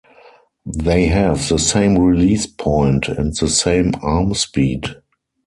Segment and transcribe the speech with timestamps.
[0.65, 4.95] They have the same release point and the same arm speed.